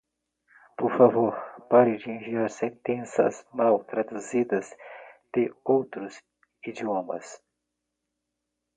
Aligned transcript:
Por 0.79 0.91
favor 0.97 1.35
parem 1.69 1.95
de 1.99 2.09
enviar 2.09 2.49
sentenças 2.49 3.45
mal 3.53 3.83
traduzidas 3.83 4.75
de 5.31 5.53
outros 5.63 6.19
idiomas 6.65 7.39